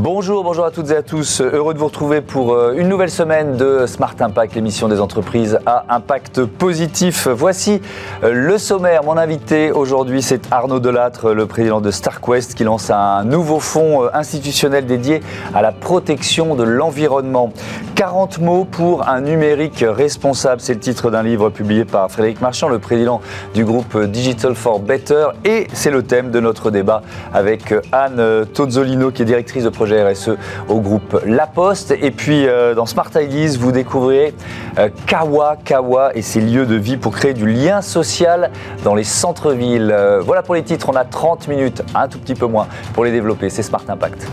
[0.00, 1.40] Bonjour, bonjour à toutes et à tous.
[1.40, 5.58] Heureux de vous retrouver pour euh, une nouvelle semaine de Smart Impact, l'émission des entreprises
[5.66, 7.26] à impact positif.
[7.26, 7.82] Voici
[8.22, 9.02] euh, le sommaire.
[9.02, 14.04] Mon invité aujourd'hui, c'est Arnaud Delattre, le président de StarQuest, qui lance un nouveau fonds
[14.04, 15.20] euh, institutionnel dédié
[15.52, 17.52] à la protection de l'environnement.
[17.96, 20.60] 40 mots pour un numérique responsable.
[20.60, 23.20] C'est le titre d'un livre publié par Frédéric Marchand, le président
[23.52, 25.26] du groupe Digital for Better.
[25.44, 27.02] Et c'est le thème de notre débat
[27.34, 30.30] avec Anne Tozzolino, qui est directrice de projet RSE
[30.68, 31.92] au groupe La Poste.
[32.00, 34.34] Et puis euh, dans Smart Ideas, vous découvrirez
[34.78, 38.50] euh, Kawa, Kawa et ses lieux de vie pour créer du lien social
[38.84, 39.90] dans les centres-villes.
[39.92, 43.04] Euh, voilà pour les titres, on a 30 minutes, un tout petit peu moins pour
[43.04, 43.50] les développer.
[43.50, 44.26] C'est Smart Impact.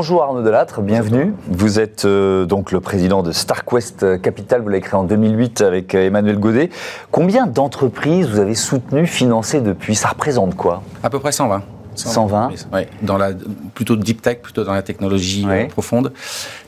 [0.00, 1.34] Bonjour Arnaud Delattre, bienvenue.
[1.46, 5.94] Vous êtes euh, donc le président de StarQuest Capital, vous l'avez créé en 2008 avec
[5.94, 6.70] euh, Emmanuel Godet.
[7.10, 9.94] Combien d'entreprises vous avez soutenues, financées depuis?
[9.94, 10.82] Ça représente quoi?
[11.02, 11.62] À peu près 120.
[11.96, 13.32] 120 Oui, dans la,
[13.74, 16.14] plutôt deep tech, plutôt dans la technologie euh, profonde,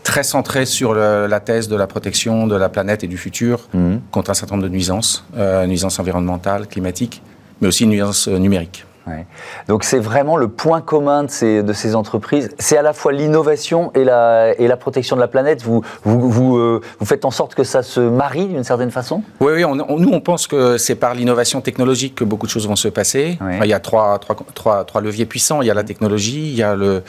[0.02, 3.60] très centré sur le, la thèse de la protection de la planète et du futur
[3.72, 4.02] Mhm.
[4.10, 7.22] contre un certain nombre de nuisances, euh, nuisances environnementales, climatiques,
[7.62, 8.84] mais aussi nuisances numériques.
[9.06, 9.26] Ouais.
[9.68, 12.50] Donc c'est vraiment le point commun de ces, de ces entreprises.
[12.58, 15.62] C'est à la fois l'innovation et la, et la protection de la planète.
[15.62, 19.22] Vous, vous, vous, euh, vous faites en sorte que ça se marie d'une certaine façon?
[19.40, 22.52] Oui, oui on, on- nous on pense que c'est par l'innovation technologique que beaucoup de
[22.52, 23.38] choses vont se passer.
[23.40, 25.62] Enfin, il y a trois, trois, trois, trois leviers puissants.
[25.62, 27.02] Il y a la technologie, il y a le,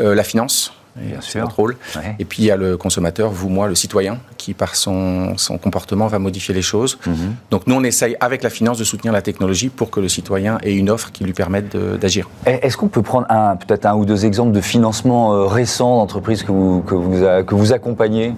[0.00, 1.40] euh, la finance, Bien sûr.
[1.42, 2.16] notre rôle, Ouais.
[2.18, 5.56] et puis il y a le consommateur, vous, moi, le citoyen, qui par son, son
[5.58, 6.98] comportement va modifier les choses.
[7.06, 7.34] Mhm.
[7.50, 10.58] Donc nous on essaye avec la finance de soutenir la technologie pour que le citoyen
[10.62, 12.28] ait une offre qui lui permette d'agir.
[12.46, 16.42] Est-ce qu'on peut prendre un, peut-être un ou deux exemples de financement euh, récents d'entreprises
[16.42, 18.34] que vous, que, vous que vous accompagnez?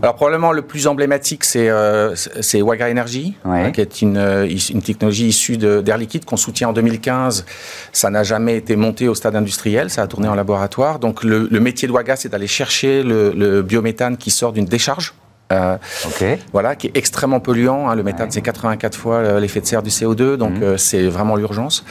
[0.00, 3.62] Alors probablement le plus emblématique, c'est euh, c'est Waga Energy, Ouais.
[3.64, 7.44] hein, qui est une, euh, une technologie issue d'Air Liquide qu'on soutient en 2015.
[7.92, 11.00] Ça n'a jamais été monté au stade industriel, ça a tourné en laboratoire.
[11.00, 14.66] Donc le, le métier de Waga, c'est d'aller chercher le, le biométhane qui sort d'une
[14.66, 15.14] décharge.
[15.50, 16.24] euh, Ok.
[16.52, 17.88] voilà, qui est extrêmement polluant.
[17.88, 17.94] hein.
[17.96, 18.32] Le méthane, Ouais.
[18.32, 20.62] c'est 84 fois euh, l'effet de serre du CO2, donc Mhm.
[20.62, 21.84] euh, c'est vraiment l'urgence.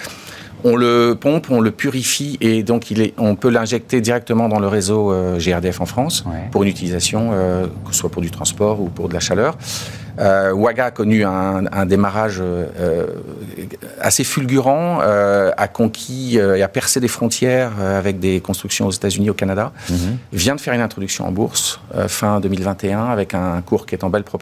[0.63, 4.59] On le pompe, on le purifie et donc il est, on peut l'injecter directement dans
[4.59, 6.47] le réseau euh, GRDF en France Ouais.
[6.51, 9.55] pour une utilisation, euh, que ce soit pour du transport ou pour de la chaleur.
[10.19, 13.05] Euh, Waga a connu un, un démarrage euh,
[14.01, 19.35] assez fulgurant, a conquis et a percé des frontières avec des constructions aux États-Unis, au
[19.35, 19.71] Canada.
[19.91, 20.17] Mhm.
[20.33, 24.09] Vient de faire une introduction en bourse fin 2021 avec un cours qui est en
[24.09, 24.39] belle pro-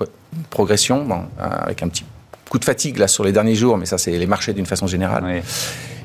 [0.49, 2.05] progression, bon, avec un petit
[2.49, 4.87] coup de fatigue là sur les derniers jours, mais ça c'est les marchés d'une façon
[4.87, 5.23] générale.
[5.25, 5.43] Ouais.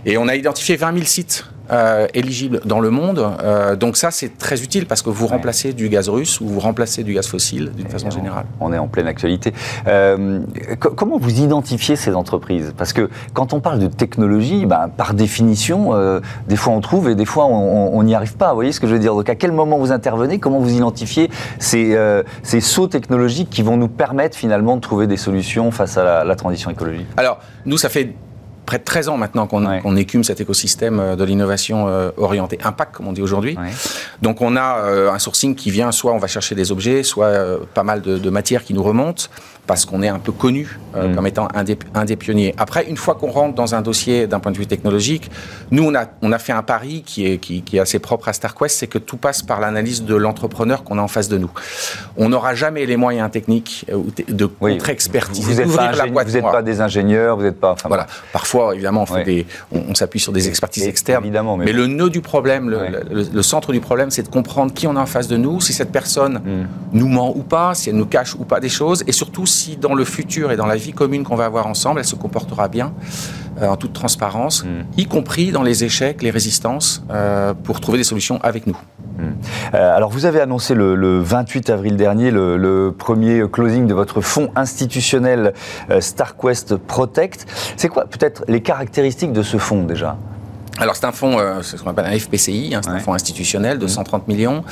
[0.07, 3.25] Et on a identifié 20 000 sites euh, éligibles dans le monde.
[3.45, 5.31] Euh, donc ça, c'est très utile parce que vous Ouais.
[5.33, 8.47] remplacez du gaz russe ou vous remplacez du gaz fossile d'une façon générale.
[8.59, 9.53] On est en pleine actualité.
[9.87, 10.41] Euh,
[10.81, 12.73] co- comment vous identifiez ces entreprises?
[12.77, 15.93] Parce que quand on parle de technologie, ben, par définition,
[16.49, 18.49] des fois on trouve et des fois on- n'y arrive pas.
[18.49, 19.15] Vous voyez ce que je veux dire?
[19.15, 20.39] Donc à quel moment vous intervenez?
[20.41, 21.31] Comment vous identifiez
[21.61, 21.97] ces,
[22.43, 26.25] ces sauts technologiques qui vont nous permettre finalement de trouver des solutions face à la,
[26.25, 27.07] la transition écologique?
[27.17, 28.15] Alors, nous, ça fait
[28.71, 30.01] près de 13 ans maintenant qu'on Ouais.
[30.01, 33.57] écume cet écosystème euh, de l'innovation euh, orientée impact, comme on dit aujourd'hui.
[33.59, 33.71] Ouais.
[34.23, 37.33] Donc on a euh, un sourcing qui vient, soit on va chercher des objets, soit
[37.75, 39.25] pas mal de, de matières qui nous remontent,
[39.67, 41.15] parce qu'on est un peu connu Mm.
[41.15, 42.53] comme étant un des, un des pionniers.
[42.59, 45.31] Après, une fois qu'on rentre dans un dossier d'un point de vue technologique,
[45.71, 48.27] nous on a, on a fait un pari qui est, qui, qui est assez propre
[48.29, 51.39] à StarQuest, c'est que tout passe par l'analyse de l'entrepreneur qu'on a en face de
[51.39, 51.51] nous.
[52.17, 53.87] On n'aura jamais les moyens techniques
[54.29, 54.73] de Oui.
[54.73, 57.71] contre-expertise, Vous n'êtes pas, ingé- des ingénieurs, vous n'êtes pas.
[57.73, 58.07] enfin, Voilà.
[58.33, 59.25] Parfois, évidemment, on, fait Ouais.
[59.25, 61.25] des, on, on s'appuie sur des expertises externes.
[61.25, 62.91] évidemment, mais le nœud du problème, le, Ouais.
[63.11, 65.61] le- le centre du problème, c'est de comprendre qui on a en face de nous,
[65.61, 66.67] si cette personne Mm.
[66.99, 69.77] nous ment ou pas, si elle nous cache ou pas des choses, et surtout si
[69.77, 72.69] dans le futur et dans la vie commune qu'on va avoir ensemble, elle se comportera
[72.69, 72.93] bien,
[73.61, 74.69] euh, en toute transparence, Mm.
[74.99, 78.77] y compris dans les échecs, les résistances, euh, pour trouver des solutions avec nous.
[79.75, 83.93] Euh, alors, vous avez annoncé le, le 28 avril dernier le, le premier closing de
[83.93, 85.53] votre fonds institutionnel
[86.01, 87.47] StarQuest Protect.
[87.77, 90.17] C'est quoi peut-être les caractéristiques de ce fonds déjà
[90.79, 92.97] Alors c'est un fonds, euh, c'est ce qu'on appelle un FPCI, hein, c'est Ouais.
[92.97, 93.81] un fonds institutionnel Mmh.
[93.81, 94.65] de 130 millions,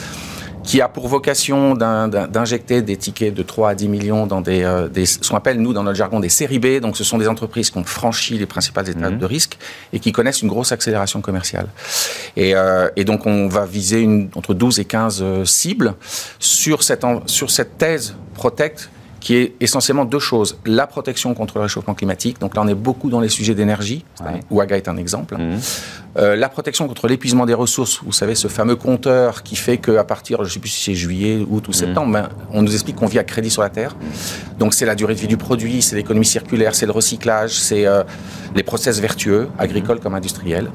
[0.65, 4.41] qui a pour vocation d'in- d'in- d'injecter des tickets de 3 à 10 millions dans
[4.43, 6.81] des, euh, des ce qu'on appelle nous dans notre jargon des séries B.
[6.81, 9.19] Donc ce sont des entreprises qui ont franchi les principales étapes Mhm.
[9.19, 9.57] de risque
[9.93, 11.69] et qui connaissent une grosse accélération commerciale.
[12.37, 15.95] Et, euh, et donc on va viser une, entre 12 et 15 euh, cibles
[16.41, 18.91] sur cette, sur cette thèse Protect
[19.21, 20.59] qui est essentiellement deux choses.
[20.65, 24.05] La protection contre le réchauffement climatique, donc là on est beaucoup dans les sujets d'énergie,
[24.25, 24.41] Ouais.
[24.51, 25.37] Waga est un exemple.
[25.37, 25.59] Mhm.
[26.19, 30.03] Euh, la protection contre l'épuisement des ressources, vous savez, ce fameux compteur qui fait qu'à
[30.05, 32.97] partir, je ne sais plus si c'est juillet, août ou septembre, ben, on nous explique
[32.97, 33.95] qu'on vit à crédit sur la Terre.
[34.59, 37.87] Donc c'est la durée de vie du produit, c'est l'économie circulaire, c'est le recyclage, c'est
[37.87, 38.03] euh,
[38.55, 40.71] les process vertueux, agricoles comme industriels.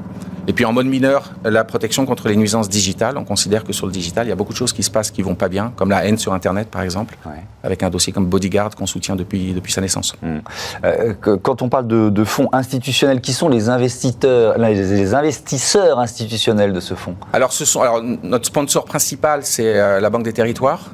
[0.46, 3.16] Et puis en mode mineur, la protection contre les nuisances digitales.
[3.16, 5.10] On considère que sur le digital, il y a beaucoup de choses qui se passent
[5.10, 7.32] qui vont pas bien, comme la haine sur Internet par exemple, Ouais.
[7.62, 10.14] avec un dossier comme Bodyguard qu'on soutient depuis, depuis sa naissance.
[10.84, 15.14] Euh, que- quand on parle de, de fonds institutionnels, qui sont les investisseurs, les, les
[15.14, 17.16] investisseurs institutionnels de ce fonds?
[17.32, 20.90] Alors, ce sont, alors notre sponsor principal, c'est euh, la Banque des Territoires,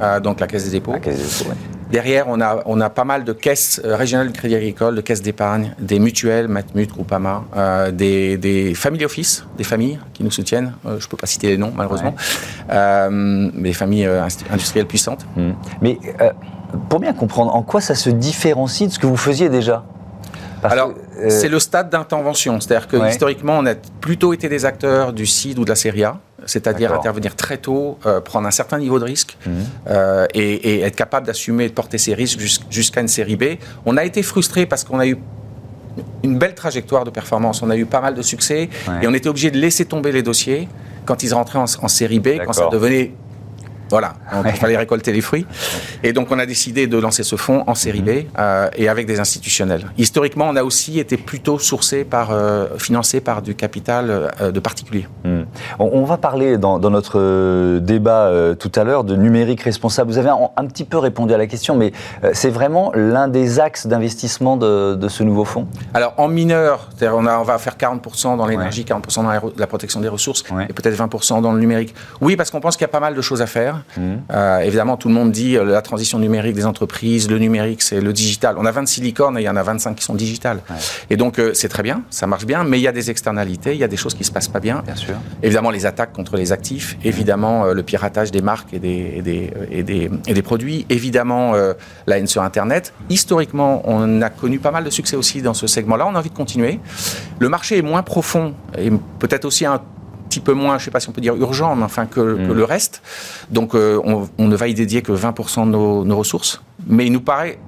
[0.00, 0.92] euh, donc la Caisse des dépôts.
[0.92, 1.56] La Caisse des dépôts, ouais.
[1.92, 5.02] Derrière, on a, on a pas mal de caisses euh, régionales de crédit agricole, de
[5.02, 10.30] caisses d'épargne, des mutuelles, Matmut, Groupama, euh, des, des family office, des familles qui nous
[10.30, 10.72] soutiennent.
[10.86, 12.14] Euh, je ne peux pas citer les noms, malheureusement.
[12.70, 14.08] Euh, mais des familles
[14.50, 15.26] industrielles puissantes.
[15.36, 15.54] Mhm.
[15.82, 15.98] Mais
[16.88, 19.84] pour bien comprendre, en quoi ça se différencie de ce que vous faisiez déjà?
[20.62, 20.92] Parce Alors,
[21.28, 22.58] c'est le stade d'intervention.
[22.60, 23.10] C'est-à-dire que Ouais.
[23.10, 26.92] historiquement, on a plutôt été des acteurs du CID ou de la série A, c'est-à-dire
[26.92, 29.52] intervenir très tôt, euh, prendre un certain niveau de risque Mhm.
[29.88, 33.36] euh, et, et être capable d'assumer et de porter ces risques jus- jusqu'à une série
[33.36, 33.44] B.
[33.86, 35.16] On a été frustrés parce qu'on a eu
[36.22, 37.62] une belle trajectoire de performance.
[37.62, 38.94] On a eu pas mal de succès Ouais.
[39.02, 40.68] et on était obligé de laisser tomber les dossiers
[41.04, 43.12] quand ils rentraient en, en série B, quand ça devenait.
[43.90, 45.44] Voilà, donc il fallait récolter les fruits.
[46.02, 48.08] Et donc on a décidé de lancer ce fonds en série B
[48.38, 49.84] euh, et avec des institutionnels.
[49.98, 54.06] Historiquement, on a aussi été plutôt sourcé par, euh, financé par du capital
[54.40, 55.06] euh, de particuliers.
[55.24, 55.41] Hmm.
[55.78, 59.62] On, on va parler dans, dans notre euh, débat euh, tout à l'heure de numérique
[59.62, 60.10] responsable.
[60.10, 61.92] Vous avez un, un petit peu répondu à la question, mais
[62.24, 65.66] euh, c'est vraiment l'un des axes d'investissement de, de ce nouveau fonds?
[65.94, 70.00] Alors en mineur, on, a- on va faire 40% dans l'énergie, 40% dans la, protection
[70.00, 70.66] des ressources Ouais.
[70.68, 71.94] et peut-être 20% dans le numérique.
[72.20, 73.82] Oui, parce qu'on pense qu'il y a pas mal de choses à faire.
[74.32, 78.12] Euh, évidemment, tout le monde dit la transition numérique des entreprises, le numérique, c'est le
[78.12, 78.56] digital.
[78.58, 80.58] On a 26 licornes et il y en a 25 qui sont digitales.
[80.70, 80.76] Ouais.
[81.10, 83.78] Et donc, c'est très bien, ça marche bien, mais il y a des externalités, il
[83.78, 84.82] y a des choses qui se passent pas bien.
[84.84, 85.14] Bien sûr.
[85.42, 89.22] Évidemment, les attaques contre les actifs, évidemment, euh, le piratage des marques et des, et
[89.22, 91.74] des, et des, et des produits, évidemment, euh,
[92.06, 92.92] la haine sur Internet.
[93.08, 96.06] Historiquement, on a connu pas mal de succès aussi dans ce segment-là.
[96.06, 96.80] On a envie de continuer.
[97.38, 99.80] Le marché est moins profond et peut-être aussi un
[100.28, 102.46] petit peu moins, je ne sais pas si on peut dire urgent, mais enfin que,
[102.46, 103.02] que le reste.
[103.50, 106.62] Donc, euh, on, on ne va y dédier que 20% de nos, nos ressources.
[106.86, 107.58] Mais il nous paraît,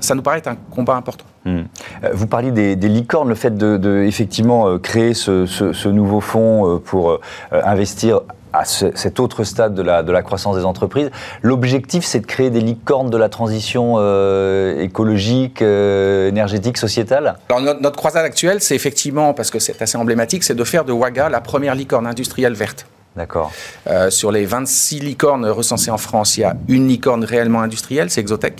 [0.00, 1.24] ça nous paraît être un combat important.
[1.44, 1.60] Hmm.
[2.04, 5.72] Euh, Vous parliez des, des licornes, le fait de, de, effectivement euh, créer ce, ce-
[5.72, 7.20] ce nouveau fonds euh, pour
[7.52, 8.20] investir
[8.52, 11.10] à ce- cet autre stade de la, de la croissance des entreprises.
[11.40, 17.36] L'objectif, c'est de créer des licornes de la transition euh, écologique, euh, énergétique, sociétale?
[17.48, 20.84] Alors notre, notre croisade actuelle, c'est effectivement, parce que c'est assez emblématique, c'est de faire
[20.84, 22.86] de Waga la première licorne industrielle verte.
[23.20, 23.52] D'accord.
[23.86, 28.08] Euh, sur les 26 licornes recensées en France, il y a une licorne réellement industrielle,
[28.08, 28.54] c'est Exotech.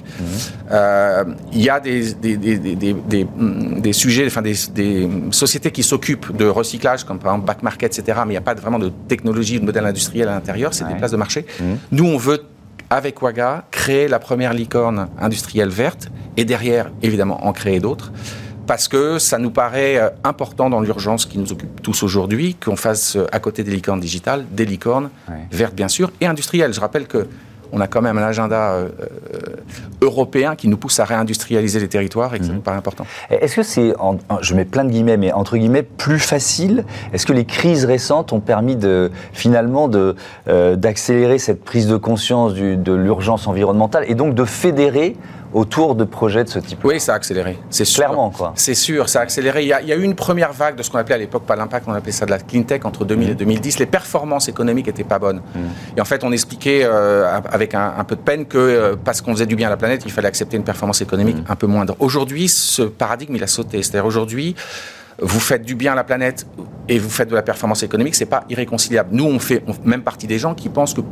[0.71, 3.27] Euh, il y a des, des, des, des, des- des,
[3.81, 4.55] des sujets, enfin des,
[5.31, 8.19] sociétés qui s'occupent de recyclage, comme par exemple Back Market, etc.
[8.27, 10.93] Mais il n'y a pas vraiment de technologie, de modèle industriel à l'intérieur, c'est Ouais.
[10.93, 11.47] des places de marché.
[11.59, 11.79] Mhm.
[11.93, 12.43] Nous, on veut,
[12.91, 18.13] avec Waga, créer la première licorne industrielle verte et derrière, évidemment, en créer d'autres.
[18.67, 22.77] Parce que ça nous paraît euh, important dans l'urgence qui nous occupe tous aujourd'hui, qu'on
[22.77, 25.37] fasse euh, à côté des licornes digitales, des licornes Ouais.
[25.51, 26.73] vertes bien sûr, et industrielles.
[26.73, 27.27] Je rappelle que
[27.73, 28.89] on a quand même un agenda euh,
[30.03, 33.07] européen qui nous pousse à réindustrialiser les territoires et que ça nous paraît important.
[33.31, 33.93] Est-ce que c'est,
[34.41, 36.85] je mets plein de guillemets, mais entre guillemets, plus facile?
[37.13, 40.17] Est-ce que les crises récentes ont permis de, finalement de,
[40.49, 45.17] euh, d'accélérer cette prise de conscience du- de l'urgence environnementale et donc de fédérer
[45.53, 48.05] autour de projets de ce type Oui, ça a accéléré, c'est sûr.
[48.05, 48.53] Clairement, quoi.
[48.57, 49.63] C'est sûr, ça a accéléré.
[49.63, 51.19] Il y a, il y a eu une première vague de ce qu'on appelait à
[51.19, 53.79] l'époque, pas l'impact, on appelait ça de la clean tech entre 2000 et 2010.
[53.79, 55.43] Les performances économiques n'étaient pas bonnes.
[55.97, 59.21] Et en fait, on expliquait euh, avec un, un peu de peine que euh, parce
[59.21, 61.67] qu'on faisait du bien à la planète, il fallait accepter une performance économique un peu
[61.67, 61.97] moindre.
[61.99, 63.83] Aujourd'hui, ce paradigme, il a sauté.
[63.83, 64.55] C'est-à-dire aujourd'hui,
[65.21, 66.47] vous faites du bien à la planète
[66.89, 69.11] et vous faites de la performance économique, c'est pas irréconciliable.
[69.13, 71.03] Nous, on fait on fait même partie des gens qui pensent que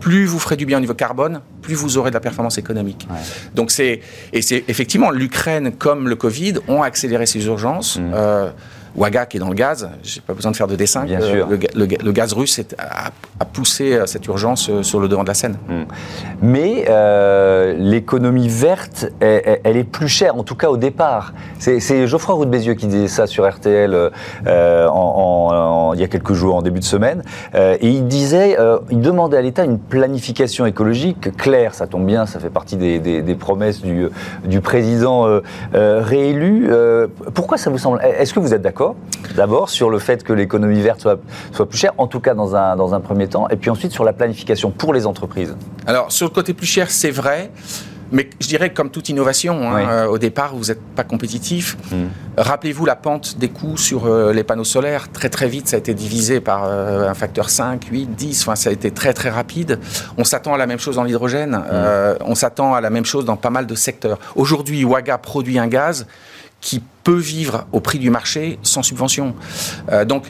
[0.00, 3.06] plus vous ferez du bien au niveau carbone, plus vous aurez de la performance économique.
[3.54, 4.00] Donc c'est
[4.32, 7.98] et c'est effectivement l'Ukraine comme le Covid ont accéléré ces urgences.
[8.00, 8.50] Euh,
[8.96, 11.04] Waga qui est dans le gaz, j'ai pas besoin de faire de dessin.
[11.04, 11.46] Bien euh, sûr.
[11.48, 13.10] Le, ga- le ga- le gaz russe est- a,
[13.40, 15.58] a poussé euh, cette urgence euh, sur le devant de la scène.
[16.42, 21.32] Mais euh, l'économie verte, elle, est plus chère, en tout cas au départ.
[21.58, 23.92] C'est Geoffroy Roux de Bézieux qui disait ça sur RTL
[24.46, 25.54] euh, en- en-
[25.90, 27.22] en- il y a quelques jours, en début de semaine.
[27.54, 28.56] Et il disait,
[28.90, 31.74] il demandait à l'État une planification écologique claire.
[31.74, 34.08] Ça tombe bien, ça fait partie des, des- des promesses du,
[34.44, 35.26] du président
[35.74, 36.68] réélu.
[37.34, 38.85] Pourquoi ça vous semble Est-ce que vous êtes d'accord
[39.34, 41.18] D'abord sur le fait que l'économie verte soit,
[41.52, 43.92] soit plus chère, en tout cas dans un, dans un premier temps, et puis ensuite
[43.92, 45.56] sur la planification pour les entreprises.
[45.86, 47.50] Alors sur le côté plus cher, c'est vrai.
[48.12, 51.76] Mais je dirais comme toute innovation, hein, euh, au départ, vous n'êtes pas compétitif.
[51.90, 52.04] Mm.
[52.36, 55.10] Rappelez-vous la pente des coûts sur euh, les panneaux solaires.
[55.10, 58.42] Très très vite, ça a été divisé par euh, un facteur 5, 8, 10.
[58.42, 59.80] Enfin, ça a été très très rapide.
[60.18, 61.60] On s'attend à la même chose dans l'hydrogène.
[61.72, 64.18] Euh, on s'attend à la même chose dans pas mal de secteurs.
[64.36, 66.06] Aujourd'hui, Waga produit un gaz
[66.60, 69.34] qui peut vivre au prix du marché sans subvention.
[69.92, 70.24] Euh, donc,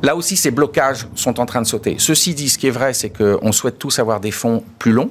[0.00, 1.96] Là aussi, ces blocages sont en train de sauter.
[1.98, 5.10] Ceci dit, ce qui est vrai, c'est qu'on souhaite tous avoir des fonds plus longs.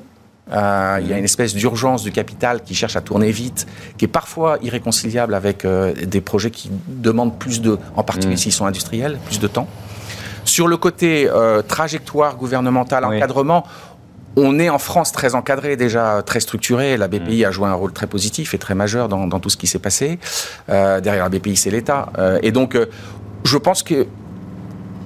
[0.49, 3.67] Euh, il y a une espèce d'urgence du capital qui cherche à tourner vite,
[3.97, 8.37] qui est parfois irréconciliable avec euh, des projets qui demandent plus de, en particulier Mm.
[8.37, 9.67] s'ils sont industriels, plus de temps.
[10.45, 13.17] Sur le côté euh, trajectoire gouvernementale, Oui.
[13.17, 13.65] encadrement,
[14.37, 16.95] on est en France très encadré, déjà très structuré.
[16.95, 19.57] La BPI a joué un rôle très positif et très majeur dans, dans tout ce
[19.57, 20.19] qui s'est passé.
[20.69, 22.09] Euh, derrière la BPI, c'est l'État.
[22.19, 22.85] Euh, et donc, euh,
[23.43, 24.05] je pense que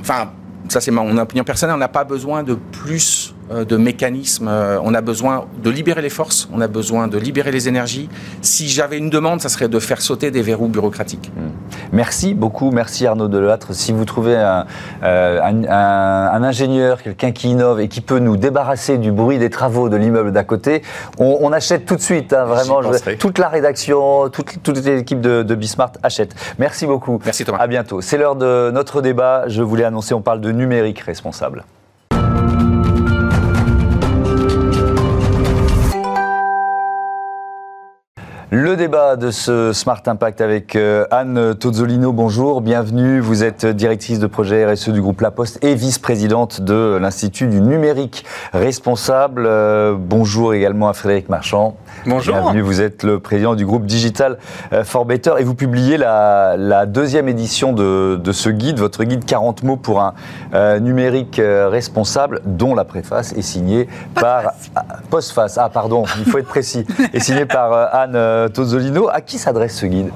[0.02, 0.32] enfin,
[0.68, 3.34] ça c'est mon opinion personnelle, on n'a pas besoin de plus
[3.66, 7.52] de mécanismes, euh, on a besoin de libérer les forces, on a besoin de libérer
[7.52, 8.10] les énergies.
[8.42, 11.32] Si j'avais une demande, ça serait de faire sauter des verrous bureaucratiques.
[11.92, 13.74] Merci beaucoup, merci Arnaud Delattre.
[13.74, 14.66] Si vous trouvez un,
[15.04, 19.38] euh, un- un- un ingénieur, quelqu'un qui innove et qui peut nous débarrasser du bruit
[19.38, 20.82] des travaux de l'immeuble d'à côté,
[21.20, 22.34] on, on achète tout de suite.
[22.34, 23.18] hein, vraiment, penserai.
[23.18, 26.34] toute la rédaction, toute, toute l'équipe de, de Bismart achète.
[26.60, 27.20] Merci beaucoup.
[27.26, 27.58] Merci Thomas.
[27.60, 28.02] À bientôt.
[28.02, 29.44] C'est l'heure de notre débat.
[29.48, 31.64] Je voulais annoncer, on parle de numérique responsable.
[38.54, 43.22] Le débat de ce Smart Impact avec euh, Anne Tozzolino, bonjour, bienvenue.
[43.22, 47.62] Vous êtes directrice de projet RSE du groupe La Poste et vice-présidente de l'Institut du
[47.62, 49.46] numérique responsable.
[49.48, 51.78] Euh, bonjour également à Frédéric Marchand.
[52.08, 52.34] Bonjour.
[52.34, 54.40] Bienvenue, vous êtes le président du groupe Digital
[54.74, 59.04] euh, for Better et vous publiez la, la deuxième édition de, de ce guide, votre
[59.04, 60.16] guide 40 mots pour un
[60.56, 64.54] euh, numérique euh, responsable, dont la préface est signée par...
[64.76, 69.10] Ah, Postface, ah pardon, il faut être précis, est signée par euh, Anne Tozzolino.
[69.10, 70.10] À qui s'adresse ce guide?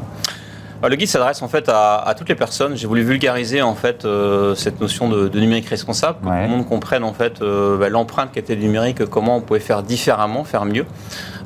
[0.89, 2.75] Le guide s'adresse en fait à, à toutes les personnes.
[2.75, 6.31] J'ai voulu vulgariser en fait euh, cette notion de, de numérique responsable, Ouais.
[6.35, 9.41] que tout le monde comprenne en fait euh, bah, l'empreinte qu'était le numérique, comment on
[9.41, 10.85] pouvait faire différemment, faire mieux.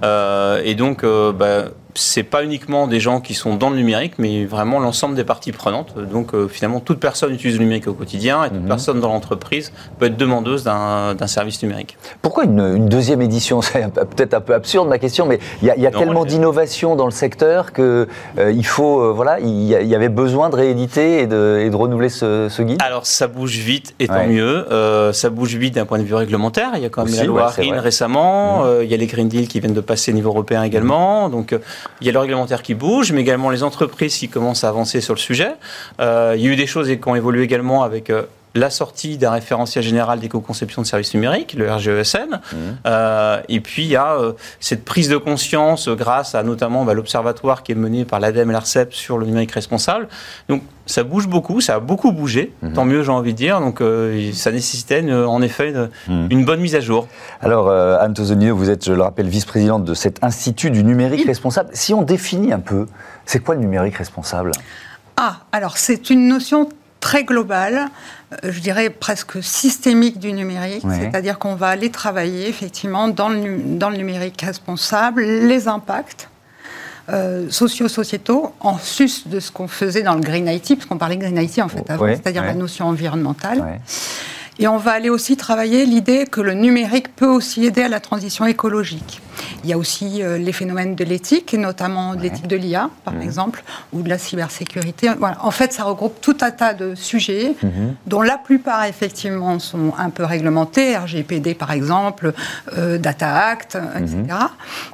[0.03, 1.65] Euh, et donc, bah,
[1.95, 5.51] c'est pas uniquement des gens qui sont dans le numérique, mais vraiment l'ensemble des parties
[5.51, 5.95] prenantes.
[5.97, 8.67] Donc, euh, finalement, toute personne utilise le numérique au quotidien et toute Mhm.
[8.67, 11.97] personne dans l'entreprise peut être demandeuse d'un service numérique.
[12.21, 13.61] Pourquoi une, une deuxième édition?
[13.61, 15.99] C'est peut-être un peu absurde ma question, mais il y a, il y a Non,
[15.99, 20.49] tellement d'innovation dans le secteur que euh, il faut, euh, voilà, il y, avait besoin
[20.49, 22.81] de rééditer et de, et de renouveler ce, ce guide?
[22.81, 24.27] Alors ça bouge vite et tant Ouais.
[24.27, 24.65] mieux.
[25.13, 26.71] Ça bouge vite d'un point de vue réglementaire.
[26.75, 28.63] Il y a quand même Aussi, la loi ouais, RIN récemment.
[28.63, 28.83] Mhm.
[28.83, 31.29] Il y a les Green Deal qui viennent de passer au niveau européen également.
[31.29, 31.55] Donc
[32.01, 35.01] il y a le réglementaire qui bouge, mais également les entreprises qui commencent à avancer
[35.01, 35.53] sur le sujet.
[35.99, 38.23] Euh, il y a eu des choses qui ont évolué également avec euh,
[38.55, 42.39] la sortie d'un référentiel général d'éco-conception de services numériques, le RGESN.
[42.51, 42.57] Mhm.
[42.87, 46.93] Euh, et puis il y a euh, cette prise de conscience grâce à notamment bah,
[46.95, 50.07] l'observatoire qui est mené par l'ADEME et l'ARCEP sur le numérique responsable.
[50.47, 52.73] Donc ça bouge beaucoup, ça a beaucoup bougé, Mhm.
[52.73, 53.59] tant mieux j'ai envie de dire.
[53.59, 56.27] Donc euh, ça nécessitait une- en effet une, Mhm.
[56.31, 57.07] une bonne mise à jour.
[57.41, 61.25] Alors, euh, Anne Tozzolino, vous êtes, je le rappelle, vice-présidente de cet institut du numérique
[61.27, 61.69] responsable.
[61.73, 62.87] Si on définit un peu,
[63.25, 64.51] c'est quoi le numérique responsable?
[65.17, 67.87] Ah, alors c'est une notion très globale,
[68.33, 70.99] euh, je dirais presque systémique du numérique, Ouais.
[70.99, 76.29] c'est-à-dire qu'on va aller travailler effectivement dans le, dans le numérique responsable, les impacts
[77.11, 81.17] euh, socio-sociétaux, en sus de ce qu'on faisait dans le Green IT, parce qu'on parlait
[81.17, 82.49] Green IT en fait avant, Ouais, c'est-à-dire ouais.
[82.49, 83.79] la notion environnementale.
[84.61, 88.01] Et on va aller aussi travailler l'idée que le numérique peut aussi aider à la
[88.01, 89.21] transition écologique.
[89.63, 92.89] Il y a aussi euh, les phénomènes de l'éthique, et notamment de l'éthique de l'IA,
[93.05, 93.21] par Mhm.
[93.21, 93.63] exemple,
[93.93, 95.09] ou de la cybersécurité.
[95.17, 95.37] Voilà.
[95.45, 97.95] En fait, ça regroupe tout un tas de sujets, Mhm.
[98.05, 102.33] dont la plupart, effectivement, sont un peu réglementés, RGPD, par exemple,
[102.77, 104.03] euh, Data Act, euh, Mhm.
[104.03, 104.37] etc.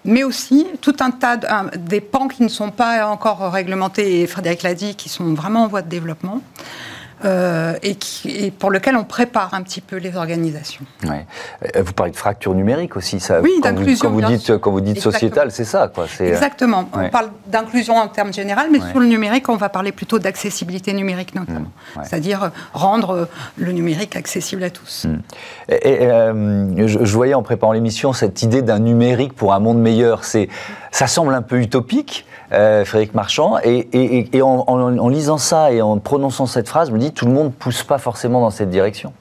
[0.06, 4.22] Mais aussi tout un tas de, un- des pans qui ne sont pas encore réglementés,
[4.22, 6.42] et Frédéric l'a dit, qui sont vraiment en voie de développement.
[7.24, 10.84] Euh, et, qui, et pour lequel on prépare un petit peu les organisations.
[11.04, 11.26] Ouais.
[11.76, 13.40] Euh, Vous parlez de fracture numérique aussi, ça.
[13.42, 15.14] Oui, d'inclusion, quand vous dites, quand vous dites Exactement.
[15.14, 16.06] sociétal, c'est ça, quoi.
[16.20, 16.90] Euh, Exactement.
[16.96, 17.06] ouais.
[17.06, 18.90] On parle d'inclusion en termes généraux, mais Ouais.
[18.90, 21.60] sur le numérique, on va parler plutôt d'accessibilité numérique notamment.
[21.62, 22.06] Mmh, ouais.
[22.06, 25.08] C'est-à-dire rendre le numérique accessible à tous.
[25.70, 29.60] Et, et, euh, je, je voyais en préparant l'émission cette idée d'un numérique pour un
[29.60, 30.24] monde meilleur.
[30.26, 30.50] C'est,
[30.96, 33.58] ça semble un peu utopique, euh, Frédéric Marchand.
[33.66, 36.94] Et, et- et- et en, en- en lisant ça et en prononçant cette phrase, je
[36.94, 39.12] me dis tout le monde pousse pas forcément dans cette direction.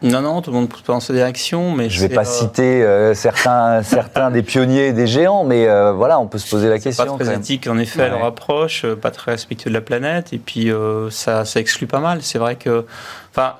[0.00, 2.24] Non, non, tout le monde pousse pas dans cette direction, mais Je vais pas euh,
[2.24, 6.48] citer euh, certains, certains des pionniers, et des géants, mais euh, voilà, on peut se
[6.48, 7.16] poser la Pas question.
[7.16, 7.40] très quand même.
[7.40, 8.10] éthique, en effet, Ouais.
[8.10, 11.98] leur approche, pas très respectueux de la planète, et puis euh, ça, ça exclut pas
[11.98, 12.22] mal.
[12.22, 12.86] C'est vrai que,
[13.32, 13.54] enfin,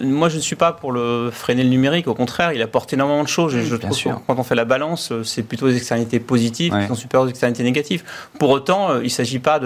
[0.00, 2.08] moi, je ne suis pas pour le freiner le numérique.
[2.08, 3.56] Au contraire, il apporte énormément de choses.
[3.56, 6.94] Je trouve que quand on fait la balance, c'est plutôt des externalités positives qui sont
[6.94, 8.04] supérieures aux externalités négatives.
[8.38, 9.60] Pour autant, euh, il ne s'agit pas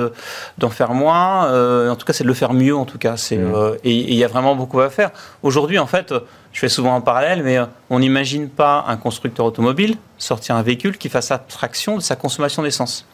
[0.58, 1.46] d'en faire moins.
[1.46, 2.76] Euh, en tout cas, c'est de le faire mieux.
[2.76, 5.10] En tout cas, c'est euh, et il y a vraiment beaucoup à faire.
[5.42, 6.14] Aujourd'hui, en fait,
[6.52, 7.58] je fais souvent un parallèle, mais
[7.88, 12.62] on n'imagine pas un constructeur automobile sortir un véhicule qui fasse abstraction de sa consommation
[12.62, 13.06] d'essence.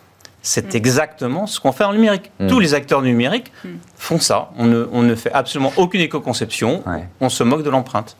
[0.46, 0.76] C'est mm.
[0.76, 2.30] exactement ce qu'on fait en numérique.
[2.38, 2.46] Mm.
[2.46, 3.68] Tous les acteurs numériques mm.
[3.96, 4.50] font ça.
[4.56, 6.84] On ne, fait absolument aucune éco-conception.
[7.20, 8.16] On se moque de l'empreinte.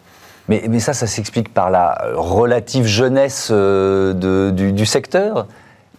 [0.49, 5.47] Mais, mais, ça, ça s'explique par la relative jeunesse euh, du, secteur?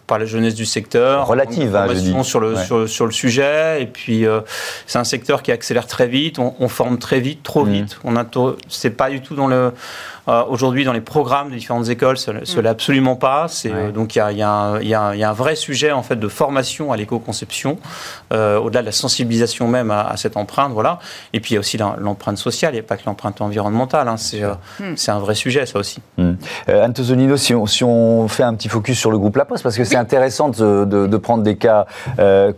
[0.06, 1.26] Par la jeunesse du secteur.
[1.26, 2.14] Relative, hein, je dis.
[2.24, 2.56] Sur le,
[2.86, 3.82] sur, le sujet.
[3.82, 4.40] Et puis, euh,
[4.86, 6.38] c'est un secteur qui accélère très vite.
[6.38, 7.98] On, forme très vite, trop vite.
[8.04, 8.14] On
[8.68, 9.72] c'est pas du tout dans le
[10.28, 12.66] euh, aujourd'hui, dans les programmes des différentes écoles, ce n'est mm.
[12.66, 13.46] absolument pas.
[13.66, 17.78] Euh, donc il y, a, un vrai sujet en fait de formation à l'éco-conception,
[18.32, 20.98] euh, au-delà de la sensibilisation même à, cette empreinte, voilà.
[21.32, 24.08] Et puis il y a aussi l'empreinte sociale, il n'y a pas que l'empreinte environnementale.
[24.08, 24.16] Hein.
[24.80, 24.84] Mm.
[24.96, 26.00] c'est un vrai sujet, ça aussi.
[26.18, 26.32] Mm.
[26.68, 26.94] Anne
[27.36, 29.84] si on, si on, fait un petit focus sur le groupe La Poste, parce que
[29.84, 31.86] c'est intéressant de, prendre des cas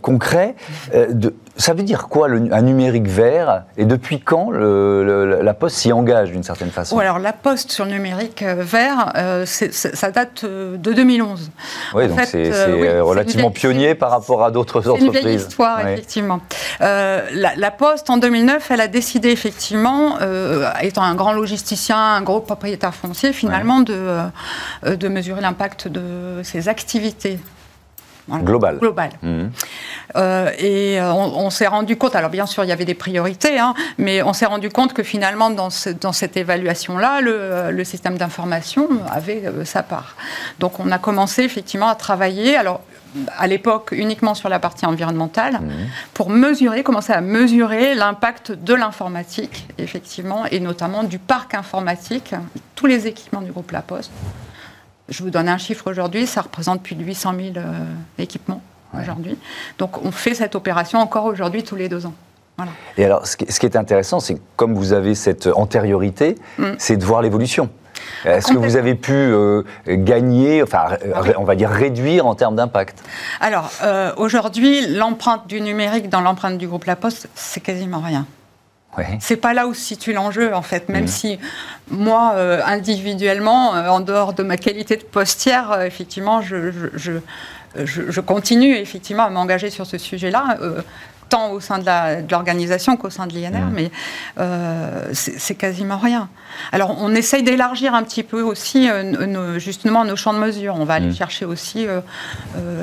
[0.01, 0.55] concrets.
[0.93, 6.31] de, ça veut dire quoi un numérique vert et depuis quand la Poste s'y engage
[6.31, 6.97] d'une certaine façon?
[6.99, 11.51] Alors la Poste sur le numérique euh, vert, euh, ça date euh, de 2011.
[11.93, 15.11] Oui, donc c'est relativement pionnier par rapport à d'autres entreprises.
[15.11, 16.39] C'est une vieille histoire, effectivement.
[16.79, 20.17] La, Poste, en 2009, elle a décidé effectivement,
[20.81, 24.19] étant un grand logisticien, un gros propriétaire foncier, finalement, de,
[24.83, 27.39] de mesurer l'impact de ses activités
[28.29, 28.77] Global.
[28.79, 29.09] Global.
[29.21, 29.51] Mhm.
[30.15, 33.59] Euh, et euh, on, s'est rendu compte, alors bien sûr il y avait des priorités,
[33.59, 38.17] hein, mais on s'est rendu compte que finalement dans, dans cette évaluation-là, le, le, système
[38.17, 40.15] d'information avait euh, sa part.
[40.59, 42.81] Donc on a commencé effectivement à travailler, alors
[43.37, 45.71] à l'époque uniquement sur la partie environnementale, mhm.
[46.13, 52.35] pour mesurer, commencer à mesurer l'impact de l'informatique, effectivement, et notamment du parc informatique,
[52.75, 54.11] tous les équipements du groupe La Poste.
[55.11, 57.83] Je vous donne un chiffre aujourd'hui, ça représente plus de 800 000 euh,
[58.17, 58.61] équipements
[58.99, 59.37] aujourd'hui.
[59.77, 62.13] Donc on fait cette opération encore aujourd'hui tous les deux ans.
[62.97, 66.73] Et alors, ce qui est intéressant, c'est que comme vous avez cette antériorité, mm.
[66.77, 67.69] c'est de voir l'évolution.
[68.25, 72.55] Est-ce que vous avez pu euh, gagner, enfin, ah on va dire réduire en termes
[72.55, 73.03] d'impact?
[73.39, 78.25] Alors, euh, aujourd'hui, l'empreinte du numérique dans l'empreinte du groupe La Poste, c'est quasiment rien.
[79.19, 81.07] C'est pas là où se situe l'enjeu, en fait, même mmh.
[81.07, 81.39] si
[81.89, 87.13] moi, euh, individuellement, euh, en dehors de ma qualité de postière, euh, effectivement, je, je,
[87.85, 90.57] je, continue effectivement à m'engager sur ce sujet-là.
[91.29, 93.73] tant au sein de l'organisation qu'au sein de l'INR, mmh.
[93.73, 93.91] mais
[95.13, 96.27] c'est quasiment rien.
[96.73, 98.89] Alors, on essaye d'élargir un petit peu aussi
[99.55, 100.75] justement nos champs de mesure.
[100.77, 101.15] On va aller mmh.
[101.15, 101.87] chercher aussi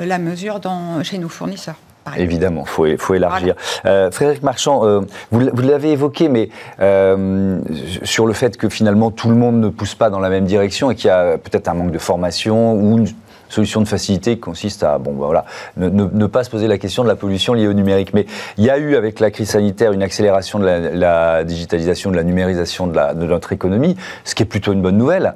[0.01, 1.75] la mesure dans, chez nos fournisseurs.
[2.17, 3.55] Évidemment, il faut, élargir.
[3.85, 7.59] Euh, Frédéric Marchand, euh, vous, l'avez évoqué, mais euh,
[8.03, 10.91] sur le fait que finalement tout le monde ne pousse pas dans la même direction
[10.91, 13.07] et qu'il y a peut-être un manque de formation ou une
[13.49, 15.45] solution de facilité qui consiste à bon, bah, voilà,
[15.77, 18.13] ne, pas se poser la question de la pollution liée au numérique.
[18.13, 18.25] Mais
[18.57, 22.23] il y a eu avec la crise sanitaire une accélération de la, digitalisation, de la
[22.23, 25.33] numérisation de, de, notre économie, ce qui est plutôt une bonne nouvelle.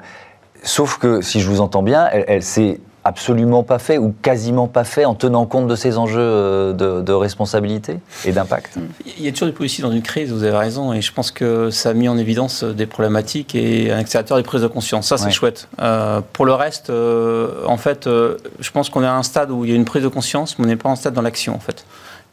[0.63, 4.68] Sauf que, si je vous entends bien, elle, elle s'est absolument pas fait ou quasiment
[4.68, 8.78] pas fait en tenant compte de ces enjeux euh, de, responsabilité et d'impact
[9.18, 11.32] Il y a toujours des policiers dans une crise, vous avez raison, et je pense
[11.32, 15.08] que ça a mis en évidence des problématiques et un accélérateur des prises de conscience.
[15.08, 15.68] Ça, c'est chouette.
[15.80, 19.63] Euh, pour le reste, euh, en fait, je pense qu'on est à un stade où
[19.66, 21.56] il y a une prise de conscience, mais on n'est pas en stade dans l'action,
[21.56, 21.86] en fait.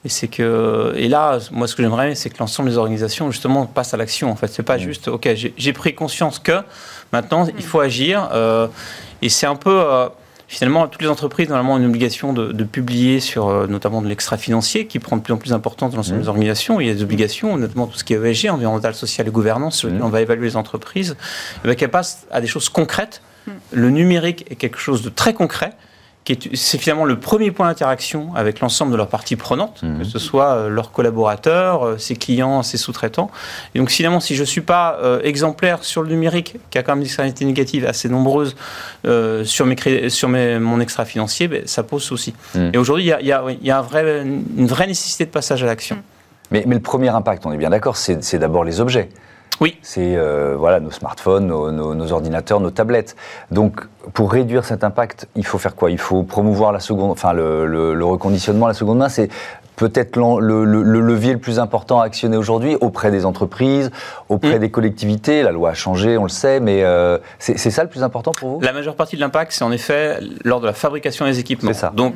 [0.05, 3.67] Et c'est que, et là, moi, ce que j'aimerais, c'est que l'ensemble des organisations, justement,
[3.67, 4.31] passent à l'action.
[4.31, 6.63] En fait, c'est pas juste, ok, j'ai pris conscience que
[7.13, 8.29] maintenant, il faut agir.
[9.21, 10.09] et c'est un peu,
[10.53, 14.89] Finalement, toutes les entreprises, normalement, ont une obligation de, publier sur euh, notamment de l'extra-financier
[14.89, 16.23] qui prend de plus en plus d'importance dans l'ensemble mmh.
[16.23, 16.81] des organisations.
[16.81, 19.77] Il y a des obligations, notamment tout ce qui est ESG, environnemental, social et gouvernance,
[19.77, 20.07] sur lesquelles mmh.
[20.07, 21.17] on va évaluer les entreprises,
[21.79, 23.23] qu'elles passent à des choses concrètes.
[23.47, 23.53] Mmh.
[23.71, 25.71] Le numérique est quelque chose de très concret
[26.55, 29.99] c'est finalement le premier point d'interaction avec l'ensemble de leurs parties prenantes, mhm.
[29.99, 33.31] que ce soit euh, leurs collaborateurs, euh, ses clients, ses sous-traitants.
[33.75, 36.83] Et donc finalement, si je ne suis pas euh, exemplaire sur le numérique, qui a
[36.83, 38.57] quand même des externalités négatives assez nombreuses
[39.45, 42.35] sur, mes, sur mon extra financier, ben, ça pose souci.
[42.55, 42.71] Mhm.
[42.75, 45.67] Et aujourd'hui, il y a, y a un vrai, une vraie nécessité de passage à
[45.67, 45.99] l'action.
[46.51, 49.09] Mais, mais, le premier impact, on est bien d'accord, c'est d'abord les objets.
[49.61, 49.77] Oui.
[49.83, 53.15] C'est euh, voilà, nos smartphones, nos, ordinateurs, nos tablettes.
[53.51, 53.83] Donc,
[54.15, 55.91] pour réduire cet impact, il faut faire quoi?
[55.91, 59.11] Il faut promouvoir la seconde, enfin, le, reconditionnement à la seconde main.
[59.11, 59.29] C'est
[59.77, 63.91] peut-être le, levier le plus important à actionner aujourd'hui auprès des entreprises,
[64.29, 64.61] auprès mm.
[64.61, 65.43] des collectivités.
[65.43, 68.49] La loi a changé, on le sait, mais euh, c'est ça le plus important pour
[68.49, 68.61] vous?
[68.61, 71.75] La majeure partie de l'impact, c'est en effet lors de la fabrication des équipements.
[71.75, 71.93] Ça.
[71.95, 72.15] Donc,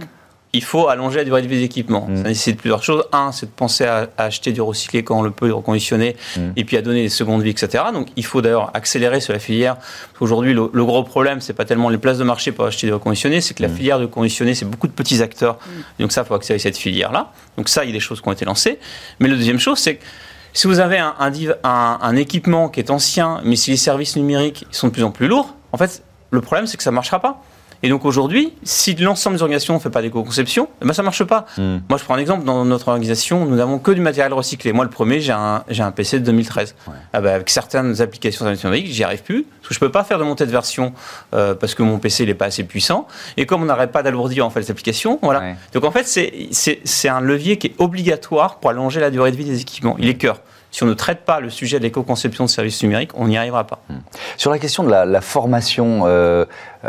[0.54, 2.06] il faut allonger la durée de vie des équipements.
[2.08, 2.16] Mm.
[2.16, 3.04] Ça nécessite plusieurs choses.
[3.12, 6.16] Un, c'est de penser à, à acheter du recyclé quand on le peut, du reconditionné,
[6.36, 6.40] Mm.
[6.56, 7.84] et puis à donner des secondes vies, etc.
[7.92, 9.76] Donc il faut d'ailleurs accélérer sur la filière.
[10.20, 12.92] Aujourd'hui, le, le gros problème, c'est pas tellement les places de marché pour acheter du
[12.94, 13.76] reconditionné, c'est que la Mm.
[13.76, 15.58] filière de reconditionné, c'est beaucoup de petits acteurs.
[15.98, 17.32] Donc ça, il faut accélérer cette filière-là.
[17.58, 18.78] Donc ça, il y a des choses qui ont été lancées.
[19.20, 20.04] Mais la deuxième chose, c'est que
[20.52, 23.76] si vous avez un, un div- un- un équipement qui est ancien, mais si les
[23.76, 26.90] services numériques sont de plus en plus lourds, en fait, le problème, c'est que ça
[26.90, 27.42] ne marchera pas.
[27.84, 31.04] Et donc aujourd'hui, si l'ensemble des organisations ne fait pas d'éco-conception, eh ben ça ne
[31.04, 31.44] marche pas.
[31.58, 31.76] Mm.
[31.88, 32.44] Moi, je prends un exemple.
[32.44, 34.72] Dans notre organisation, nous n'avons que du matériel recyclé.
[34.72, 36.74] Moi, le premier, j'ai un, j'ai un PC de 2013.
[36.86, 36.94] Ouais.
[37.12, 39.44] Ah ben, avec certaines applications numériques, j'y arrive plus.
[39.60, 40.94] Parce que je ne peux pas faire de montée de version
[41.34, 43.06] euh, parce que mon PC n'est pas assez puissant.
[43.36, 45.40] Et comme on n'arrête pas d'alourdir en fait, les applications, voilà.
[45.40, 45.56] Ouais.
[45.74, 49.30] Donc en fait, c'est- c'est c'est un levier qui est obligatoire pour allonger la durée
[49.30, 49.96] de vie des équipements.
[49.98, 50.40] Il est cœur.
[50.70, 53.62] Si on ne traite pas le sujet de l'éco-conception de services numériques, on n'y arrivera
[53.64, 53.80] pas.
[54.36, 56.46] Sur la question de la, la formation, euh,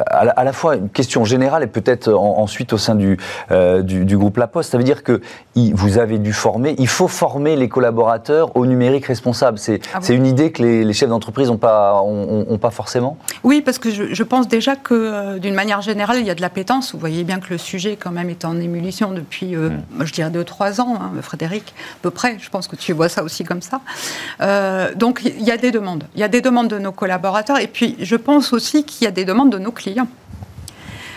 [0.07, 3.17] à, la, à la fois une question générale et peut-être en- ensuite au sein du,
[3.51, 5.21] euh, du, du groupe La Poste, ça veut dire que
[5.55, 9.57] il- vous avez dû former, il faut former les collaborateurs au numérique responsable.
[9.57, 13.17] C'est Ah une idée que les, les chefs d'entreprise n'ont pas, ont, ont pas forcément
[13.43, 16.35] Oui, parce que je, je pense déjà que euh, d'une manière générale, il y a
[16.35, 16.93] de l'appétence.
[16.93, 20.13] Vous voyez bien que le sujet, quand même, est en ébullition depuis, euh, moi, je
[20.13, 22.37] dirais, deux, trois ans, hein, Frédéric, à peu près.
[22.39, 23.81] Je pense que tu vois ça aussi comme ça.
[24.41, 26.03] Euh, donc, il y a des demandes.
[26.15, 27.59] Il y a des demandes de nos collaborateurs.
[27.59, 30.09] Et puis, je pense aussi qu'il y a des demandes de nos clients client.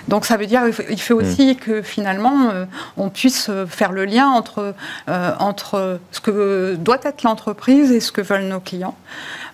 [0.08, 2.64] Donc ça veut dire il faut aussi que finalement euh,
[2.96, 4.74] on puisse euh, faire le lien entre,
[5.08, 8.96] euh, entre ce que doit être l'entreprise et ce que veulent nos clients.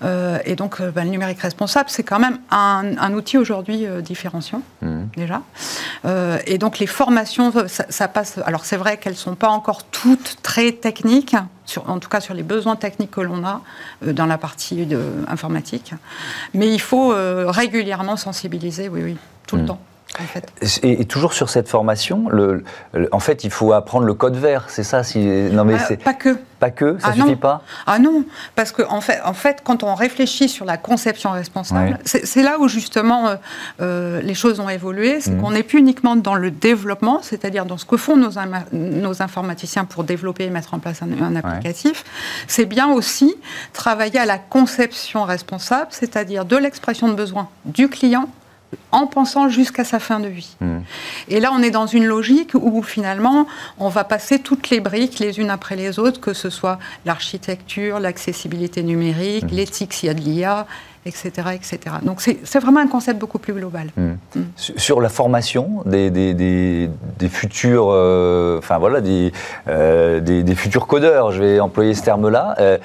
[0.02, 4.62] Euh, et donc ben, le numérique responsable, c'est quand même un, un outil aujourd'hui différenciant
[4.80, 5.08] Mhm.
[5.16, 5.42] déjà.
[6.46, 8.38] Et donc les formations, ça, ça passe.
[8.44, 12.34] Alors c'est vrai qu'elles sont pas encore toutes très techniques, sur, en tout cas sur
[12.34, 13.62] les besoins techniques que l'on a
[14.06, 15.94] euh, dans la partie de, informatique.
[16.52, 19.80] Mais il faut euh, régulièrement sensibiliser, oui, oui, tout le temps.
[20.20, 20.46] En fait.
[20.84, 24.36] Et, et toujours sur cette formation, le, le- en fait, il faut apprendre le code
[24.36, 26.38] vert, c'est ça si, Non, mais Euh, c'est pas que.
[26.60, 27.36] pas que, ça Ah, suffit non.
[27.36, 28.24] pas Ah non,
[28.54, 32.58] parce que en fait, en fait, quand on réfléchit sur la conception responsable, c'est là
[32.60, 33.36] où justement euh,
[33.80, 35.20] euh, les choses ont évolué.
[35.20, 35.40] C'est Mhm.
[35.40, 40.04] qu'on n'est plus uniquement dans le développement, c'est-à-dire dans ce que font nos, informaticiens pour
[40.04, 42.04] développer et mettre en place un, un applicatif.
[42.46, 43.34] C'est bien aussi
[43.72, 48.28] travailler à la conception responsable, c'est-à-dire de l'expression de besoin du client
[48.92, 50.56] en pensant jusqu'à sa fin de vie.
[50.60, 50.82] Mhm.
[51.28, 53.46] Et là, on est dans une logique où finalement,
[53.78, 58.00] on va passer toutes les briques les unes après les autres, que ce soit l'architecture,
[58.00, 60.66] l'accessibilité numérique, l'éthique s'il y a de l'IA,
[61.06, 61.96] etc., etc.
[62.02, 63.88] Donc c'est c'est vraiment un concept beaucoup plus global.
[63.96, 64.16] Mhm.
[64.56, 66.88] Sur sur la formation des, des, des,
[67.18, 69.32] des futurs, euh, enfin voilà, des,
[69.68, 72.54] euh, des, des futurs codeurs, je vais employer ce terme-là.
[72.60, 72.78] euh,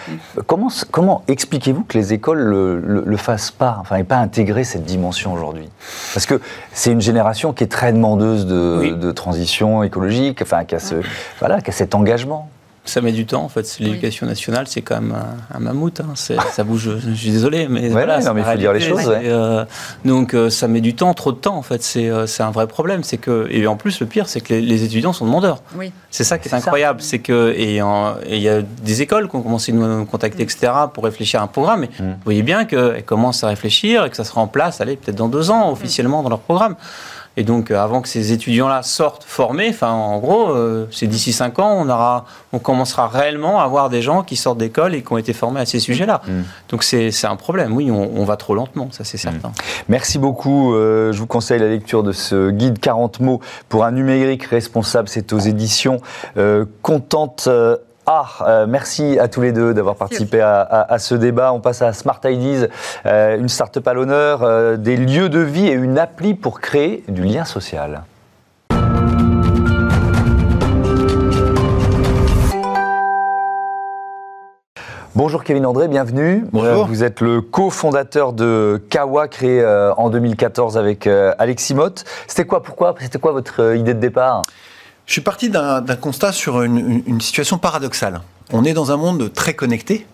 [0.48, 4.64] comment comment expliquez-vous que les écoles le, le, le fassent pas, enfin, n'aient pas intégré
[4.64, 5.70] cette dimension aujourd'hui?
[6.14, 6.40] Parce que
[6.74, 8.92] c'est une génération qui est très demandeuse de, Oui.
[8.96, 10.96] de transition écologique, enfin, qui a, ce,
[11.40, 12.50] voilà, qui a cet engagement.
[12.90, 13.78] Ça met du temps, en fait.
[13.80, 15.14] L'éducation nationale, c'est quand même
[15.52, 16.00] un, un mammouth.
[16.02, 16.14] hein.
[16.16, 18.20] Ça bouge, je suis désolé, mais Ouais, voilà.
[18.20, 19.26] non, mais il faut dire les choses, ouais.
[19.26, 19.64] Et, euh,
[20.06, 21.84] donc, euh, ça met du temps, trop de temps, en fait.
[21.84, 23.04] C'est euh, c'est un vrai problème.
[23.04, 25.62] C'est que, et en plus, le pire, c'est que les, les étudiants sont demandeurs.
[25.76, 25.92] Oui.
[26.10, 27.02] C'est ça qui est incroyable.
[27.02, 27.80] C'est que, et
[28.36, 31.44] il y a des écoles qui ont commencé à nous contacter, etc., pour réfléchir à
[31.44, 31.82] un programme.
[31.82, 32.04] Mais Mm.
[32.12, 35.18] vous voyez bien qu'elles commencent à réfléchir et que ça sera en place, allez, peut-être
[35.18, 36.76] dans deux ans, officiellement, dans leur programme.
[37.40, 41.32] Et donc, euh, avant que ces étudiants-là sortent formés, enfin, en gros, euh, c'est d'ici
[41.32, 45.04] cinq ans, on, aura, on commencera réellement à avoir des gens qui sortent d'école et
[45.04, 46.22] qui ont été formés à ces sujets-là.
[46.28, 46.42] Mm.
[46.68, 47.74] Donc, c'est c'est un problème.
[47.78, 49.54] Oui, on, on va trop lentement, ça, c'est certain.
[49.88, 50.74] Merci beaucoup.
[50.74, 55.08] Euh, je vous conseille la lecture de ce guide 40 mots pour un numérique responsable.
[55.08, 56.02] C'est aux éditions
[56.36, 57.48] euh, Contente.
[58.10, 58.44] Art.
[58.48, 61.54] Euh, merci à tous les deux d'avoir participé à, à- à ce débat.
[61.54, 62.66] On passe à Smart Ideas,
[63.06, 67.04] euh, une start-up à l'honneur, euh, des lieux de vie et une appli pour créer
[67.08, 68.02] du lien social.
[75.16, 76.46] Bonjour Kevin André, bienvenue.
[76.54, 76.86] Bonjour.
[76.88, 79.66] Vous êtes le cofondateur de Kawa, créé
[79.98, 82.06] en 2014 avec Alexis Motte.
[82.28, 82.96] C'était quoi, pourquoi?
[83.00, 84.44] C'était quoi votre idée de départ?
[85.10, 88.22] Je suis parti d'un constat sur une, situation paradoxale.
[88.54, 90.06] On est dans un monde très connecté.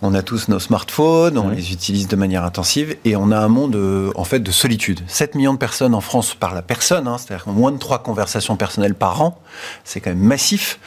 [0.00, 1.54] On a tous nos smartphones, on Mhm.
[1.54, 5.02] les utilise de manière intensive et on a un monde euh, en fait de solitude.
[5.06, 8.56] 7 millions de personnes en France parlent à personne, hein, c'est-à-dire moins de 3 conversations
[8.56, 9.38] personnelles par an.
[9.84, 10.80] C'est quand même massif.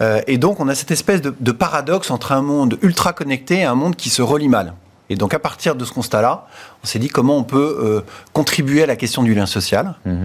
[0.00, 3.56] Euh, et donc on a cette espèce de, de paradoxe entre un monde ultra connecté
[3.58, 4.72] et un monde qui se relie mal.
[5.10, 6.46] Et donc à partir de ce constat-là,
[6.84, 8.00] on s'est dit comment on peut euh,
[8.32, 9.94] contribuer à la question du lien social.
[10.04, 10.18] Mhm.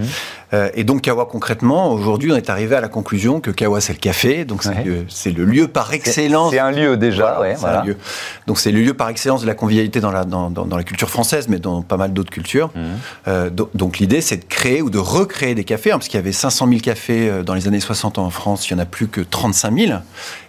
[0.53, 3.93] Euh, et donc Kawa concrètement, aujourd'hui on est arrivé à la conclusion que Kawa c'est
[3.93, 4.83] le café, donc c'est Ouais.
[4.85, 6.51] le- c'est le lieu par excellence.
[6.51, 7.81] C'est un lieu déjà, Voilà, ouais, c'est voilà.
[7.81, 7.97] un lieu.
[8.45, 10.83] Donc c'est le lieu par excellence de la convivialité dans la, dans, dans- dans la
[10.83, 12.69] culture française, mais dans pas mal d'autres cultures.
[12.75, 12.83] Mhm.
[13.27, 16.19] Euh, do- donc l'idée c'est de créer ou de recréer des cafés, hein, parce qu'il
[16.19, 18.85] y avait 500 000 cafés dans les années 60 en France, il n'y en a
[18.85, 19.93] plus que 35 000.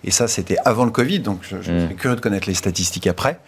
[0.04, 1.80] Et ça c'était avant le Covid, donc je, je Mhm.
[1.84, 3.38] serais curieux de connaître les statistiques après.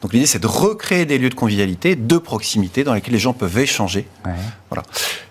[0.00, 3.32] Donc l'idée c'est de recréer des lieux de convivialité, de proximité, dans lesquels les gens
[3.32, 4.06] peuvent échanger.
[4.24, 4.32] Ouais.
[4.70, 4.82] Voilà.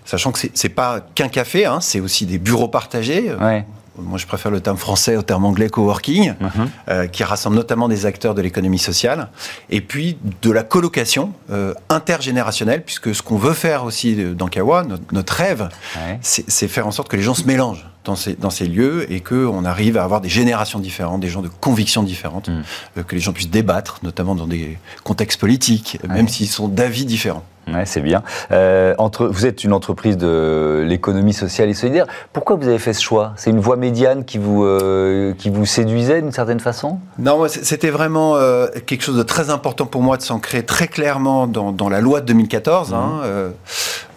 [0.04, 3.32] Sachant que c'est- pas qu'un café, hein, c'est aussi des bureaux partagés.
[3.40, 3.64] Ouais.
[3.96, 6.70] Moi, je préfère le terme français au terme anglais coworking, Mhm.
[6.88, 9.28] euh, qui rassemble notamment des acteurs de l'économie sociale,
[9.70, 14.48] et puis de la colocation euh, intergénérationnelle, puisque ce qu'on veut faire aussi euh, dans
[14.48, 16.18] Kawa, notre, notre rêve, Ouais.
[16.22, 19.20] c'est faire en sorte que les gens se mélangent dans ces, dans ces lieux et
[19.20, 22.62] qu'on arrive à avoir des générations différentes, des gens de convictions différentes, Mm.
[22.98, 26.14] euh, que les gens puissent débattre, notamment dans des contextes politiques, Ouais.
[26.14, 27.44] même s'ils sont d'avis différents.
[27.66, 28.22] Ouais, c'est bien.
[28.52, 32.06] Euh, entre, vous êtes une entreprise de l'économie sociale et solidaire.
[32.34, 33.32] Pourquoi vous avez fait ce choix?
[33.36, 36.98] C'est une voie médiane qui vous, euh, qui vous séduisait d'une certaine façon?
[37.18, 41.46] Non, c'était vraiment euh, quelque chose de très important pour moi de s'ancrer très clairement
[41.46, 43.48] dans, dans la loi de 2014, hein, euh,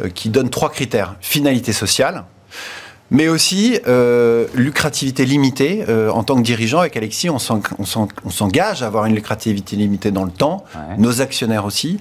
[0.03, 1.15] euh, qui donne trois critères.
[1.21, 2.25] Finalité sociale,
[3.11, 5.85] mais aussi euh, lucrativité limitée.
[5.87, 9.05] Euh, en tant que dirigeant, avec Alexis, on s'en- on s'en- on s'engage à avoir
[9.05, 10.97] une lucrativité limitée dans le temps, Ouais.
[10.97, 11.99] nos actionnaires aussi.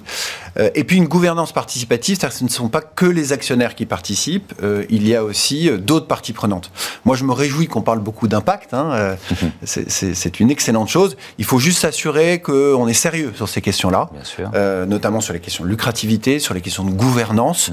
[0.59, 3.75] Euh, et puis une gouvernance participative, c'est-à-dire que ce ne sont pas que les actionnaires
[3.75, 6.71] qui participent, euh, il y a aussi euh, d'autres parties prenantes.
[7.05, 9.15] Moi, je me réjouis qu'on parle beaucoup d'impact, hein, euh,
[9.63, 11.15] c'est- une excellente chose.
[11.37, 14.09] Il faut juste s'assurer qu'on est sérieux sur ces questions-là.
[14.55, 17.71] Euh, notamment sur les questions de lucrativité, sur les questions de gouvernance.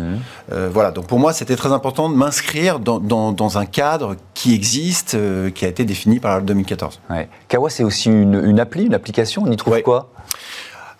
[0.52, 4.16] Euh, voilà, donc pour moi, c'était très important de m'inscrire dans, dans- dans un cadre
[4.34, 7.00] qui existe, euh, qui a été défini par la loi de 2014.
[7.10, 7.28] Ouais.
[7.48, 9.42] Kawa, c'est aussi une, une appli, une application.
[9.46, 9.82] On y trouve Ouais.
[9.82, 10.10] quoi?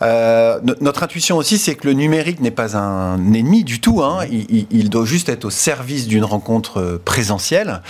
[0.03, 4.03] Euh, no- notre intuition aussi, c'est que le numérique n'est pas un ennemi du tout.
[4.03, 4.21] Hein.
[4.31, 7.81] Il, il- il doit juste être au service d'une rencontre euh, présentielle.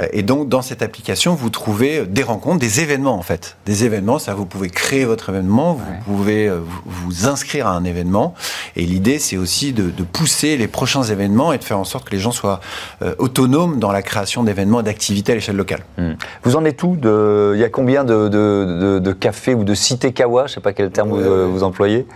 [0.00, 3.56] Euh, et donc, dans cette application, vous trouvez des rencontres, des événements en fait.
[3.66, 5.98] Des événements, ça, vous pouvez créer votre événement, vous Ouais.
[6.04, 6.50] pouvez
[6.86, 8.34] vous, inscrire à un événement.
[8.76, 12.06] Et l'idée, c'est aussi de, de pousser les prochains événements et de faire en sorte
[12.08, 12.60] que les gens soient
[13.02, 15.80] euh, autonomes dans la création d'événements et d'activités à l'échelle locale.
[15.98, 16.12] Hmm.
[16.44, 19.74] Vous en êtes où de, Il y a combien de, de, de- cafés ou de
[19.74, 20.46] cités Kawa?
[20.46, 21.49] Je ne sais pas quel terme euh.
[21.50, 22.06] Vous employez.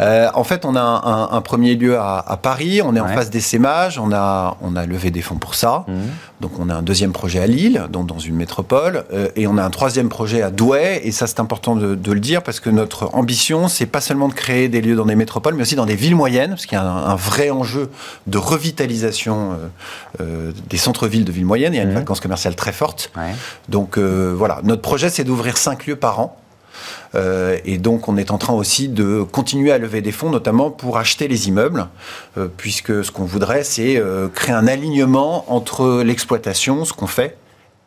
[0.00, 3.00] Euh, en fait, on a un, un- un premier lieu à, à Paris, on est
[3.00, 3.12] en Ouais.
[3.14, 5.84] phase d'essaimage, on a, on a levé des fonds pour ça.
[5.88, 5.94] Mhm.
[6.40, 9.58] Donc on a un deuxième projet à Lille, donc dans une métropole, euh, et on
[9.58, 12.60] a un troisième projet à Douai, et ça c'est important de, de le dire parce
[12.60, 15.76] que notre ambition, c'est pas seulement de créer des lieux dans des métropoles, mais aussi
[15.76, 17.90] dans des villes moyennes, parce qu'il y a un, un vrai enjeu
[18.26, 19.58] de revitalisation
[20.20, 21.96] euh, des centres-villes de villes moyennes, il y a une Mhm.
[21.96, 23.10] vacance commerciale très forte.
[23.18, 23.34] Ouais.
[23.68, 26.39] Donc voilà, notre projet c'est d'ouvrir cinq lieux par an.
[27.14, 30.70] Euh, et donc on est en train aussi de continuer à lever des fonds, notamment
[30.70, 31.88] pour acheter les immeubles,
[32.38, 37.36] euh, puisque ce qu'on voudrait c'est euh, créer un alignement entre l'exploitation, ce qu'on fait,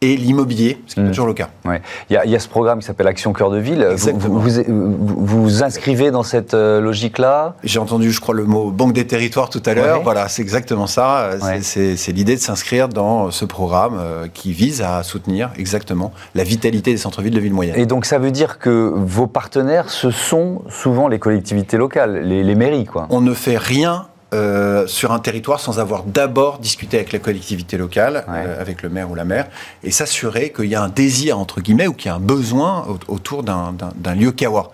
[0.04, 1.50] et l'immobilier, ce qui n'est pas toujours le cas.
[1.66, 1.82] Ouais.
[2.10, 3.88] Il, y a, il y a ce programme qui s'appelle Action Cœur de Ville.
[3.96, 7.56] Vous vous, vous, vous vous inscrivez dans cette euh, logique-là?
[7.64, 9.98] J'ai entendu, je crois, le mot banque des territoires tout à l'heure.
[9.98, 10.04] Ouais.
[10.04, 11.20] Voilà, c'est exactement ça.
[11.20, 11.60] Euh, c'est- Ouais.
[11.62, 16.44] C'est c'est l'idée de s'inscrire dans ce programme euh, qui vise à soutenir exactement la
[16.44, 17.80] vitalité des centres-villes de villes moyennes.
[17.80, 22.44] Et donc ça veut dire que vos partenaires, ce sont souvent les collectivités locales, les,
[22.44, 23.08] les mairies, quoi.
[23.10, 27.78] On ne fait rien euh, sur un territoire sans avoir d'abord discuté avec la collectivité
[27.78, 28.44] locale, Ouais.
[28.48, 29.48] euh, avec le maire ou la maire,
[29.84, 32.86] et s'assurer qu'il y a un désir, entre guillemets, ou qu'il y a un besoin
[32.90, 33.76] au- autour d'un-
[34.16, 34.72] lieu Kawa.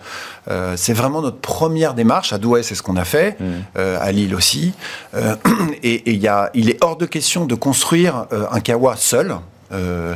[0.50, 2.32] Euh, c'est vraiment notre première démarche.
[2.32, 3.78] À Douai, c'est ce qu'on a fait, Mm.
[4.00, 4.72] à Lille aussi.
[5.82, 9.36] Et et il y a- il est hors de question de construire un Kawa seul.
[9.72, 10.14] Euh,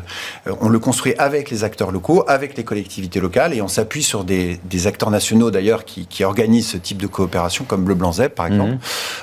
[0.61, 4.25] on le construit avec les acteurs locaux, avec les collectivités locales, et on s'appuie sur
[4.25, 8.13] des, des acteurs nationaux d'ailleurs qui, qui organisent ce type de coopération, comme Bleu Blanc
[8.13, 8.73] Zeb par exemple.
[8.73, 8.79] Mhm.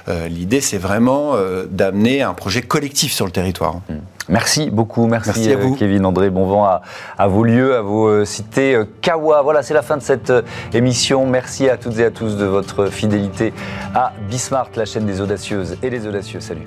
[0.10, 3.82] Euh, L'idée, c'est vraiment euh, d'amener un projet collectif sur le territoire.
[4.30, 5.76] Merci beaucoup, merci, Merci à vous.
[5.76, 6.30] Kevin André.
[6.30, 6.82] Bon vent à,
[7.18, 8.80] à vos lieux, à vos cités.
[9.02, 10.32] Kawa, voilà, c'est la fin de cette
[10.74, 11.26] émission.
[11.26, 13.54] Merci à toutes et à tous de votre fidélité
[13.94, 16.40] à Bismart, la chaîne des audacieuses et des audacieux.
[16.40, 16.66] Salut.